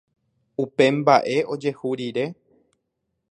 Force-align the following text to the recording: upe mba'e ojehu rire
upe 0.63 0.85
mba'e 0.97 1.37
ojehu 1.57 1.89
rire 2.01 2.25